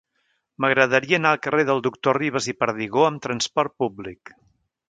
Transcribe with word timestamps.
M'agradaria 0.63 1.19
anar 1.21 1.33
al 1.35 1.41
carrer 1.43 1.67
del 1.71 1.83
Doctor 1.89 2.19
Ribas 2.21 2.49
i 2.55 2.57
Perdigó 2.65 3.07
amb 3.11 3.25
trasport 3.27 3.81
públic. 3.85 4.35